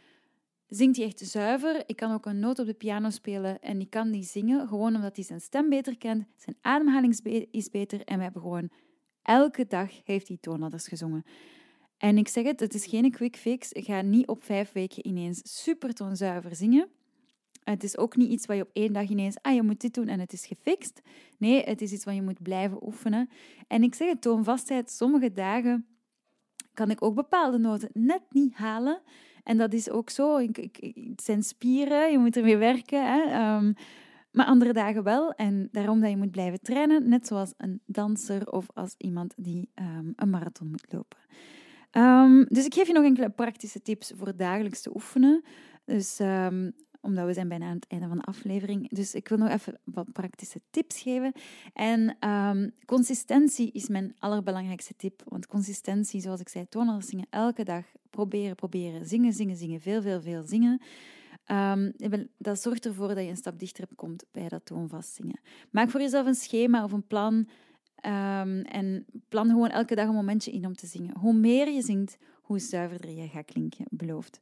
zingt 0.68 0.96
hij 0.96 1.06
echt 1.06 1.18
zuiver. 1.18 1.82
Ik 1.86 1.96
kan 1.96 2.12
ook 2.12 2.26
een 2.26 2.38
noot 2.38 2.58
op 2.58 2.66
de 2.66 2.74
piano 2.74 3.10
spelen 3.10 3.60
en 3.60 3.78
die 3.78 3.88
kan 3.88 4.10
die 4.10 4.22
zingen. 4.22 4.68
Gewoon 4.68 4.94
omdat 4.94 5.16
hij 5.16 5.24
zijn 5.24 5.40
stem 5.40 5.68
beter 5.68 5.98
kent. 5.98 6.26
Zijn 6.36 6.56
ademhaling 6.60 7.18
is 7.50 7.70
beter. 7.70 8.04
En 8.04 8.16
we 8.16 8.22
hebben 8.22 8.42
gewoon 8.42 8.70
elke 9.22 9.66
dag 9.66 9.90
heeft 10.04 10.28
hij 10.28 10.38
toonladders 10.40 10.88
gezongen. 10.88 11.24
En 11.98 12.18
ik 12.18 12.28
zeg 12.28 12.44
het, 12.44 12.60
het 12.60 12.74
is 12.74 12.86
geen 12.86 13.10
quick 13.10 13.36
fix. 13.36 13.72
Ik 13.72 13.84
ga 13.84 14.00
niet 14.00 14.26
op 14.26 14.44
vijf 14.44 14.72
weken 14.72 15.06
ineens 15.06 15.62
super 15.62 15.94
toonzuiver 15.94 16.56
zingen. 16.56 16.88
Het 17.64 17.84
is 17.84 17.98
ook 17.98 18.16
niet 18.16 18.30
iets 18.30 18.46
waar 18.46 18.56
je 18.56 18.62
op 18.62 18.70
één 18.72 18.92
dag 18.92 19.08
ineens, 19.08 19.36
ah, 19.40 19.54
je 19.54 19.62
moet 19.62 19.80
dit 19.80 19.94
doen 19.94 20.08
en 20.08 20.20
het 20.20 20.32
is 20.32 20.46
gefixt. 20.46 21.00
Nee, 21.38 21.62
het 21.62 21.80
is 21.80 21.92
iets 21.92 22.04
wat 22.04 22.14
je 22.14 22.22
moet 22.22 22.42
blijven 22.42 22.86
oefenen. 22.86 23.28
En 23.66 23.82
ik 23.82 23.94
zeg 23.94 24.08
het, 24.08 24.20
toonvastheid, 24.20 24.90
sommige 24.90 25.32
dagen 25.32 25.86
kan 26.74 26.90
ik 26.90 27.02
ook 27.02 27.14
bepaalde 27.14 27.58
noten 27.58 27.88
net 27.92 28.22
niet 28.30 28.54
halen. 28.54 29.02
En 29.42 29.58
dat 29.58 29.72
is 29.72 29.90
ook 29.90 30.10
zo. 30.10 30.36
Ik, 30.36 30.58
ik, 30.58 30.92
het 31.08 31.22
zijn 31.22 31.42
spieren, 31.42 32.10
je 32.10 32.18
moet 32.18 32.36
ermee 32.36 32.56
werken. 32.56 33.12
Hè? 33.12 33.22
Ehm, 33.22 33.72
maar 34.30 34.46
andere 34.46 34.72
dagen 34.72 35.02
wel. 35.02 35.32
En 35.32 35.68
daarom 35.72 36.00
dat 36.00 36.10
je 36.10 36.16
moet 36.16 36.30
blijven 36.30 36.60
trainen, 36.60 37.08
net 37.08 37.26
zoals 37.26 37.54
een 37.56 37.80
danser 37.86 38.50
of 38.50 38.66
als 38.74 38.94
iemand 38.98 39.34
die 39.36 39.70
um, 39.74 40.12
een 40.16 40.30
marathon 40.30 40.70
moet 40.70 40.92
lopen. 40.92 41.18
Um, 41.92 42.44
dus 42.48 42.64
ik 42.64 42.74
geef 42.74 42.86
je 42.86 42.92
nog 42.92 43.04
enkele 43.04 43.30
praktische 43.30 43.82
tips 43.82 44.12
voor 44.16 44.36
dagelijks 44.36 44.82
te 44.82 44.94
oefenen. 44.94 45.44
Dus 45.84 46.18
omdat 47.04 47.26
we 47.26 47.32
zijn 47.32 47.48
bijna 47.48 47.66
aan 47.66 47.74
het 47.74 47.86
einde 47.86 48.08
van 48.08 48.16
de 48.16 48.24
aflevering. 48.24 48.90
Dus 48.90 49.14
ik 49.14 49.28
wil 49.28 49.38
nog 49.38 49.48
even 49.48 49.80
wat 49.84 50.12
praktische 50.12 50.60
tips 50.70 51.00
geven. 51.00 51.32
En 51.72 52.28
um, 52.28 52.72
consistentie 52.86 53.72
is 53.72 53.88
mijn 53.88 54.14
allerbelangrijkste 54.18 54.96
tip. 54.96 55.22
Want 55.24 55.46
consistentie, 55.46 56.20
zoals 56.20 56.40
ik 56.40 56.48
zei, 56.48 56.68
toonladders 56.68 57.08
zingen 57.08 57.26
elke 57.30 57.64
dag. 57.64 57.84
Proberen, 58.10 58.54
proberen. 58.54 59.06
Zingen, 59.06 59.32
zingen, 59.32 59.56
zingen. 59.56 59.80
Veel, 59.80 60.02
veel, 60.02 60.22
veel 60.22 60.42
zingen. 60.42 60.80
Um, 61.46 61.92
dat 62.38 62.60
zorgt 62.60 62.86
ervoor 62.86 63.08
dat 63.08 63.24
je 63.24 63.30
een 63.30 63.36
stap 63.36 63.58
dichter 63.58 63.86
komt 63.94 64.24
bij 64.30 64.48
dat 64.48 64.64
toonvast 64.64 65.14
zingen. 65.14 65.40
Maak 65.70 65.90
voor 65.90 66.00
jezelf 66.00 66.26
een 66.26 66.34
schema 66.34 66.84
of 66.84 66.92
een 66.92 67.06
plan. 67.06 67.34
Um, 67.34 68.60
en 68.62 69.06
plan 69.28 69.48
gewoon 69.48 69.68
elke 69.68 69.94
dag 69.94 70.08
een 70.08 70.14
momentje 70.14 70.50
in 70.50 70.66
om 70.66 70.74
te 70.74 70.86
zingen. 70.86 71.18
Hoe 71.18 71.34
meer 71.34 71.68
je 71.68 71.82
zingt, 71.82 72.16
hoe 72.42 72.58
zuiverder 72.58 73.10
je 73.10 73.28
gaat 73.28 73.44
klinken, 73.44 73.84
beloofd. 73.90 74.40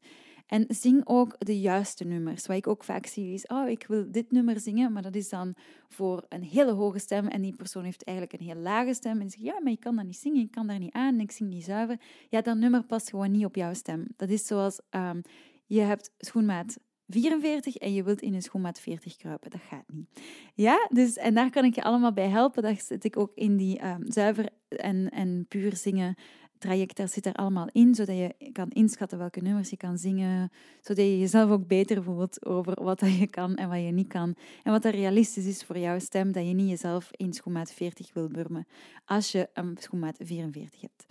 En 0.52 0.64
zing 0.68 1.02
ook 1.04 1.34
de 1.38 1.60
juiste 1.60 2.04
nummers. 2.04 2.46
Wat 2.46 2.56
ik 2.56 2.66
ook 2.66 2.84
vaak 2.84 3.06
zie 3.06 3.32
is, 3.32 3.46
oh, 3.46 3.68
ik 3.68 3.84
wil 3.88 4.04
dit 4.10 4.30
nummer 4.30 4.60
zingen, 4.60 4.92
maar 4.92 5.02
dat 5.02 5.14
is 5.14 5.28
dan 5.28 5.54
voor 5.88 6.24
een 6.28 6.42
hele 6.42 6.72
hoge 6.72 6.98
stem 6.98 7.28
en 7.28 7.42
die 7.42 7.54
persoon 7.54 7.84
heeft 7.84 8.04
eigenlijk 8.04 8.38
een 8.38 8.46
heel 8.46 8.62
lage 8.62 8.94
stem 8.94 9.20
en 9.20 9.30
zegt, 9.30 9.44
ja, 9.44 9.60
maar 9.60 9.72
ik 9.72 9.80
kan 9.80 9.96
dat 9.96 10.04
niet 10.04 10.16
zingen, 10.16 10.42
ik 10.42 10.50
kan 10.50 10.66
daar 10.66 10.78
niet 10.78 10.92
aan 10.92 11.20
ik 11.20 11.30
zing 11.30 11.50
niet 11.50 11.64
zuiver. 11.64 12.00
Ja, 12.28 12.40
dat 12.40 12.56
nummer 12.56 12.84
past 12.84 13.10
gewoon 13.10 13.30
niet 13.30 13.44
op 13.44 13.54
jouw 13.54 13.74
stem. 13.74 14.06
Dat 14.16 14.28
is 14.28 14.46
zoals, 14.46 14.80
um, 14.90 15.22
je 15.66 15.80
hebt 15.80 16.10
schoenmaat 16.18 16.78
44 17.06 17.76
en 17.76 17.94
je 17.94 18.02
wilt 18.02 18.22
in 18.22 18.34
een 18.34 18.42
schoenmaat 18.42 18.80
40 18.80 19.16
kruipen. 19.16 19.50
Dat 19.50 19.60
gaat 19.60 19.84
niet. 19.92 20.08
Ja, 20.54 20.88
dus, 20.90 21.16
en 21.16 21.34
daar 21.34 21.50
kan 21.50 21.64
ik 21.64 21.74
je 21.74 21.82
allemaal 21.82 22.12
bij 22.12 22.28
helpen. 22.28 22.62
Dat 22.62 22.82
zit 22.82 23.04
ik 23.04 23.16
ook 23.16 23.32
in 23.34 23.56
die 23.56 23.84
um, 23.84 24.12
zuiver 24.12 24.48
en, 24.68 25.10
en 25.10 25.46
puur 25.48 25.76
zingen 25.76 26.14
traject, 26.62 26.96
daar 26.96 27.08
zit 27.08 27.26
er 27.26 27.34
allemaal 27.34 27.68
in, 27.72 27.94
zodat 27.94 28.16
je 28.16 28.50
kan 28.52 28.68
inschatten 28.68 29.18
welke 29.18 29.40
nummers 29.40 29.70
je 29.70 29.76
kan 29.76 29.98
zingen, 29.98 30.50
zodat 30.80 31.04
je 31.04 31.18
jezelf 31.18 31.50
ook 31.50 31.66
beter 31.66 32.02
voelt 32.02 32.46
over 32.46 32.82
wat 32.82 33.00
dat 33.00 33.18
je 33.18 33.26
kan 33.26 33.54
en 33.54 33.68
wat 33.68 33.78
je 33.78 33.90
niet 33.90 34.08
kan. 34.08 34.34
En 34.62 34.72
wat 34.72 34.84
er 34.84 34.94
realistisch 34.94 35.46
is 35.46 35.64
voor 35.64 35.78
jouw 35.78 35.98
stem, 35.98 36.32
dat 36.32 36.46
je 36.46 36.52
niet 36.52 36.68
jezelf 36.68 37.08
in 37.12 37.32
schoenmaat 37.32 37.72
40 37.72 38.12
wil 38.12 38.28
burmen 38.28 38.66
als 39.04 39.32
je 39.32 39.48
een 39.54 39.76
schoenmaat 39.80 40.16
44 40.20 40.80
hebt. 40.80 41.06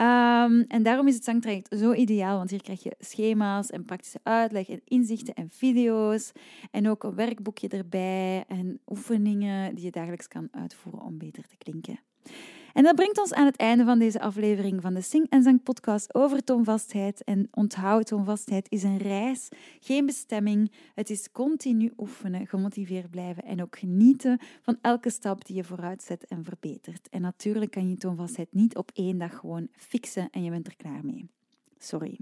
Um, 0.00 0.64
en 0.68 0.82
daarom 0.82 1.08
is 1.08 1.14
het 1.14 1.24
zangtraject 1.24 1.78
zo 1.78 1.92
ideaal, 1.92 2.36
want 2.36 2.50
hier 2.50 2.62
krijg 2.62 2.82
je 2.82 2.94
schema's 2.98 3.70
en 3.70 3.84
praktische 3.84 4.20
uitleg 4.22 4.68
en 4.68 4.80
inzichten 4.84 5.34
en 5.34 5.50
video's 5.50 6.32
en 6.70 6.88
ook 6.88 7.02
een 7.04 7.14
werkboekje 7.14 7.68
erbij 7.68 8.44
en 8.48 8.80
oefeningen 8.86 9.74
die 9.74 9.84
je 9.84 9.90
dagelijks 9.90 10.28
kan 10.28 10.48
uitvoeren 10.50 11.02
om 11.02 11.18
beter 11.18 11.46
te 11.46 11.56
klinken. 11.56 12.00
En 12.72 12.82
dat 12.82 12.94
brengt 12.94 13.18
ons 13.18 13.32
aan 13.32 13.46
het 13.46 13.56
einde 13.56 13.84
van 13.84 13.98
deze 13.98 14.20
aflevering 14.20 14.82
van 14.82 14.94
de 14.94 15.00
Sing 15.00 15.26
en 15.28 15.42
Zang 15.42 15.62
podcast 15.62 16.14
over 16.14 16.44
toonvastheid. 16.44 17.24
En 17.24 17.48
onthoud, 17.50 18.06
toonvastheid 18.06 18.66
is 18.70 18.82
een 18.82 18.98
reis, 18.98 19.48
geen 19.80 20.06
bestemming. 20.06 20.72
Het 20.94 21.10
is 21.10 21.30
continu 21.30 21.92
oefenen, 21.96 22.46
gemotiveerd 22.46 23.10
blijven 23.10 23.42
en 23.42 23.62
ook 23.62 23.78
genieten 23.78 24.38
van 24.62 24.78
elke 24.80 25.10
stap 25.10 25.46
die 25.46 25.56
je 25.56 25.64
vooruit 25.64 26.02
zet 26.02 26.26
en 26.26 26.44
verbetert. 26.44 27.08
En 27.08 27.20
natuurlijk 27.20 27.70
kan 27.70 27.88
je 27.88 27.96
toonvastheid 27.96 28.48
niet 28.52 28.76
op 28.76 28.90
één 28.94 29.18
dag 29.18 29.36
gewoon 29.36 29.68
fixen 29.72 30.28
en 30.30 30.44
je 30.44 30.50
bent 30.50 30.66
er 30.66 30.76
klaar 30.76 31.04
mee. 31.04 31.30
Sorry. 31.78 32.18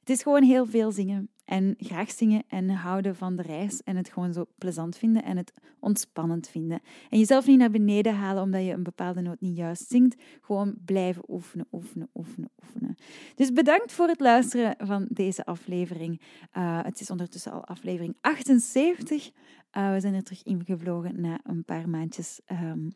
Het 0.00 0.10
is 0.10 0.22
gewoon 0.22 0.42
heel 0.42 0.66
veel 0.66 0.92
zingen 0.92 1.30
en 1.46 1.74
graag 1.78 2.10
zingen 2.10 2.42
en 2.48 2.70
houden 2.70 3.16
van 3.16 3.36
de 3.36 3.42
reis 3.42 3.82
en 3.82 3.96
het 3.96 4.08
gewoon 4.08 4.32
zo 4.32 4.46
plezant 4.58 4.96
vinden 4.96 5.24
en 5.24 5.36
het 5.36 5.52
ontspannend 5.80 6.48
vinden. 6.48 6.80
En 7.10 7.18
jezelf 7.18 7.46
niet 7.46 7.58
naar 7.58 7.70
beneden 7.70 8.14
halen 8.14 8.42
omdat 8.42 8.64
je 8.64 8.72
een 8.72 8.82
bepaalde 8.82 9.20
noot 9.20 9.40
niet 9.40 9.56
juist 9.56 9.88
zingt. 9.88 10.16
Gewoon 10.40 10.74
blijven 10.84 11.22
oefenen, 11.28 11.66
oefenen, 11.72 12.08
oefenen, 12.14 12.50
oefenen. 12.62 12.96
Dus 13.34 13.52
bedankt 13.52 13.92
voor 13.92 14.08
het 14.08 14.20
luisteren 14.20 14.74
van 14.78 15.06
deze 15.08 15.44
aflevering. 15.44 16.20
Uh, 16.56 16.82
het 16.82 17.00
is 17.00 17.10
ondertussen 17.10 17.52
al 17.52 17.64
aflevering 17.64 18.16
78. 18.20 19.30
Uh, 19.76 19.92
we 19.92 20.00
zijn 20.00 20.14
er 20.14 20.22
terug 20.22 20.42
ingevlogen 20.42 21.20
na 21.20 21.40
een 21.44 21.64
paar 21.64 21.88
maandjes. 21.88 22.40
Um, 22.52 22.92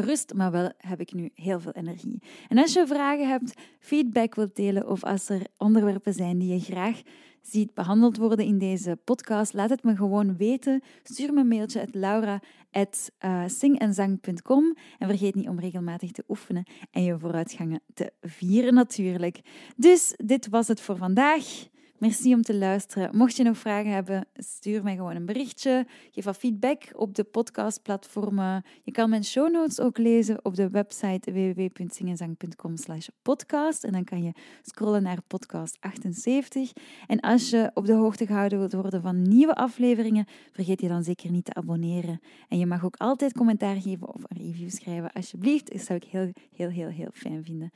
rust, 0.00 0.34
maar 0.34 0.50
wel 0.50 0.72
heb 0.76 1.00
ik 1.00 1.12
nu 1.12 1.30
heel 1.34 1.60
veel 1.60 1.72
energie. 1.72 2.22
En 2.48 2.58
als 2.58 2.72
je 2.72 2.86
vragen 2.86 3.28
hebt, 3.28 3.54
feedback 3.78 4.34
wilt 4.34 4.56
delen 4.56 4.88
of 4.88 5.04
als 5.04 5.28
er 5.28 5.46
onderwerpen 5.56 6.12
zijn 6.12 6.38
die 6.38 6.52
je 6.52 6.60
graag 6.60 7.02
ziet 7.40 7.74
behandeld 7.74 8.16
worden 8.16 8.46
in 8.46 8.58
deze 8.58 8.98
podcast, 9.04 9.52
laat 9.52 9.70
het 9.70 9.82
me 9.82 9.96
gewoon 9.96 10.36
weten. 10.36 10.82
Stuur 11.02 11.32
me 11.32 11.40
een 11.40 11.48
mailtje 11.48 11.80
at 11.80 11.94
laura.singenzang.com 11.94 14.76
en 14.98 15.08
vergeet 15.08 15.34
niet 15.34 15.48
om 15.48 15.60
regelmatig 15.60 16.10
te 16.10 16.24
oefenen 16.28 16.66
en 16.90 17.02
je 17.02 17.18
vooruitgangen 17.18 17.80
te 17.94 18.12
vieren 18.20 18.74
natuurlijk. 18.74 19.40
Dus 19.76 20.14
dit 20.16 20.48
was 20.48 20.68
het 20.68 20.80
voor 20.80 20.96
vandaag. 20.96 21.68
Merci 21.98 22.34
om 22.34 22.42
te 22.42 22.54
luisteren. 22.54 23.16
Mocht 23.16 23.36
je 23.36 23.42
nog 23.42 23.58
vragen 23.58 23.90
hebben, 23.90 24.26
stuur 24.34 24.82
mij 24.82 24.96
gewoon 24.96 25.16
een 25.16 25.26
berichtje. 25.26 25.86
Geef 26.10 26.24
wat 26.24 26.36
feedback 26.36 26.82
op 26.92 27.14
de 27.14 27.24
podcastplatformen. 27.24 28.64
Je 28.82 28.92
kan 28.92 29.10
mijn 29.10 29.24
show 29.24 29.52
notes 29.52 29.80
ook 29.80 29.98
lezen 29.98 30.44
op 30.44 30.54
de 30.54 30.70
website 30.70 31.32
www.zingenzang.com 31.32 32.74
podcast. 33.22 33.84
En 33.84 33.92
dan 33.92 34.04
kan 34.04 34.22
je 34.22 34.32
scrollen 34.62 35.02
naar 35.02 35.22
podcast 35.26 35.76
78. 35.80 36.72
En 37.06 37.20
als 37.20 37.50
je 37.50 37.70
op 37.74 37.86
de 37.86 37.92
hoogte 37.92 38.26
gehouden 38.26 38.58
wilt 38.58 38.72
worden 38.72 39.02
van 39.02 39.22
nieuwe 39.22 39.54
afleveringen, 39.54 40.26
vergeet 40.52 40.80
je 40.80 40.88
dan 40.88 41.02
zeker 41.02 41.30
niet 41.30 41.44
te 41.44 41.54
abonneren. 41.54 42.20
En 42.48 42.58
je 42.58 42.66
mag 42.66 42.84
ook 42.84 42.96
altijd 42.96 43.32
commentaar 43.32 43.80
geven 43.80 44.14
of 44.14 44.22
een 44.26 44.36
review 44.36 44.70
schrijven, 44.70 45.12
alsjeblieft. 45.12 45.72
Dat 45.72 45.80
zou 45.80 45.98
ik 45.98 46.08
heel, 46.10 46.32
heel, 46.52 46.68
heel, 46.68 46.88
heel 46.88 47.10
fijn 47.12 47.44
vinden. 47.44 47.70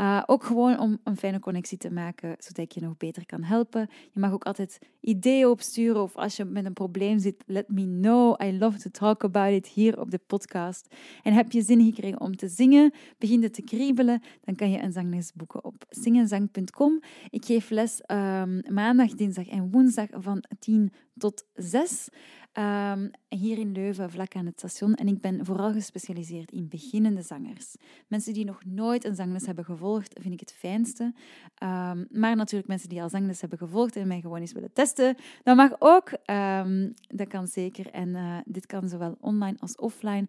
Uh, 0.00 0.22
ook 0.26 0.44
gewoon 0.44 0.78
om 0.78 0.98
een 1.04 1.16
fijne 1.16 1.38
connectie 1.38 1.78
te 1.78 1.90
maken, 1.90 2.36
zodat 2.38 2.64
ik 2.64 2.72
je 2.72 2.80
nog 2.80 2.96
beter 2.96 3.26
kan 3.26 3.42
helpen 3.42 3.62
je 3.72 4.20
mag 4.20 4.32
ook 4.32 4.44
altijd 4.44 4.78
ideeën 5.00 5.46
opsturen 5.46 6.02
of 6.02 6.16
als 6.16 6.36
je 6.36 6.44
met 6.44 6.64
een 6.64 6.72
probleem 6.72 7.18
zit, 7.18 7.42
let 7.46 7.68
me 7.68 7.84
know. 8.00 8.42
I 8.42 8.58
love 8.58 8.78
to 8.78 8.90
talk 8.90 9.24
about 9.24 9.52
it 9.52 9.66
hier 9.66 10.00
op 10.00 10.10
de 10.10 10.20
podcast. 10.26 10.94
En 11.22 11.32
heb 11.32 11.52
je 11.52 11.62
zin 11.62 11.84
gekregen 11.84 12.20
om 12.20 12.36
te 12.36 12.48
zingen, 12.48 12.92
begin 13.18 13.42
het 13.42 13.54
te 13.54 13.62
kriebelen, 13.62 14.22
dan 14.44 14.54
kan 14.54 14.70
je 14.70 14.78
een 14.78 14.92
zangles 14.92 15.32
boeken 15.32 15.64
op 15.64 15.84
zingenzang.com. 15.88 17.00
Ik 17.30 17.44
geef 17.44 17.70
les 17.70 18.00
um, 18.06 18.62
maandag, 18.68 19.10
dinsdag 19.14 19.48
en 19.48 19.70
woensdag 19.70 20.08
van 20.12 20.44
10 20.58 20.92
tot 21.16 21.44
6. 21.54 22.08
Um, 22.58 23.10
hier 23.28 23.58
in 23.58 23.72
Leuven, 23.72 24.10
vlak 24.10 24.34
aan 24.34 24.46
het 24.46 24.58
station. 24.58 24.94
En 24.94 25.08
ik 25.08 25.20
ben 25.20 25.44
vooral 25.44 25.72
gespecialiseerd 25.72 26.50
in 26.50 26.68
beginnende 26.68 27.22
zangers. 27.22 27.74
Mensen 28.08 28.32
die 28.32 28.44
nog 28.44 28.64
nooit 28.64 29.04
een 29.04 29.14
zangles 29.14 29.46
hebben 29.46 29.64
gevolgd, 29.64 30.18
vind 30.20 30.34
ik 30.34 30.40
het 30.40 30.52
fijnste. 30.52 31.02
Um, 31.02 32.06
maar 32.10 32.36
natuurlijk 32.36 32.68
mensen 32.68 32.88
die 32.88 33.02
al 33.02 33.08
zangles 33.08 33.40
hebben 33.40 33.58
gevolgd 33.58 33.96
en 33.96 34.06
mij 34.06 34.20
gewoon 34.20 34.40
eens 34.40 34.52
willen 34.52 34.72
testen. 34.72 35.16
Dat 35.42 35.56
mag 35.56 35.70
ook. 35.78 36.12
Um, 36.30 36.94
dat 37.06 37.28
kan 37.28 37.46
zeker. 37.46 37.90
En 37.90 38.08
uh, 38.08 38.38
dit 38.44 38.66
kan 38.66 38.88
zowel 38.88 39.16
online 39.20 39.56
als 39.58 39.76
offline. 39.76 40.26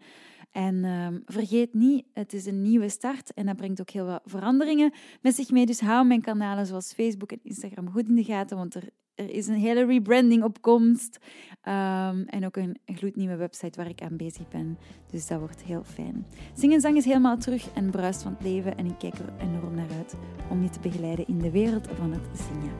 En 0.51 1.23
vergeet 1.25 1.73
niet, 1.73 2.05
het 2.13 2.33
is 2.33 2.45
een 2.45 2.61
nieuwe 2.61 2.89
start 2.89 3.33
en 3.33 3.45
dat 3.45 3.55
brengt 3.55 3.81
ook 3.81 3.89
heel 3.89 4.05
wat 4.05 4.21
veranderingen 4.25 4.93
met 5.21 5.35
zich 5.35 5.51
mee. 5.51 5.65
Dus 5.65 5.79
hou 5.79 6.07
mijn 6.07 6.21
kanalen 6.21 6.65
zoals 6.65 6.93
Facebook 6.93 7.31
en 7.31 7.39
Instagram 7.43 7.89
goed 7.89 8.07
in 8.07 8.15
de 8.15 8.23
gaten, 8.23 8.57
want 8.57 8.75
er 8.75 8.89
er 9.15 9.29
is 9.29 9.47
een 9.47 9.59
hele 9.59 9.85
rebranding 9.85 10.43
op 10.43 10.61
komst. 10.61 11.19
Um, 11.67 12.23
en 12.25 12.45
ook 12.45 12.55
een 12.55 12.77
gloednieuwe 12.85 13.35
website 13.35 13.77
waar 13.77 13.89
ik 13.89 14.01
aan 14.01 14.17
bezig 14.17 14.47
ben. 14.47 14.77
Dus 15.11 15.27
dat 15.27 15.39
wordt 15.39 15.63
heel 15.63 15.83
fijn. 15.83 16.25
Zing 16.53 16.73
en 16.73 16.81
zang 16.81 16.97
is 16.97 17.05
helemaal 17.05 17.37
terug 17.37 17.73
en 17.73 17.89
bruist 17.89 18.23
van 18.23 18.31
het 18.31 18.47
leven. 18.47 18.77
En 18.77 18.85
ik 18.85 18.97
kijk 18.97 19.13
er 19.13 19.33
enorm 19.39 19.75
naar 19.75 19.89
uit 19.97 20.15
om 20.49 20.63
je 20.63 20.69
te 20.69 20.79
begeleiden 20.79 21.27
in 21.27 21.37
de 21.37 21.51
wereld 21.51 21.87
van 21.97 22.11
het 22.11 22.39
zingen. 22.47 22.73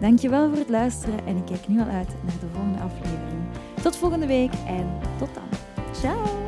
Dankjewel 0.00 0.48
voor 0.48 0.58
het 0.58 0.68
luisteren 0.68 1.26
en 1.26 1.36
ik 1.36 1.44
kijk 1.44 1.68
nu 1.68 1.80
al 1.80 1.86
uit 1.86 2.08
naar 2.08 2.40
de 2.40 2.48
volgende 2.52 2.78
aflevering. 2.78 3.42
Tot 3.82 3.96
volgende 3.96 4.26
week 4.26 4.52
en 4.66 4.98
tot 5.18 5.34
dan. 5.34 5.48
Ciao! 5.92 6.39